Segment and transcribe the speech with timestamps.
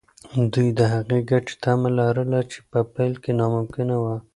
[0.53, 4.15] دوی د هغې ګټې تمه لرله چې په پیل کې ناممکنه وه.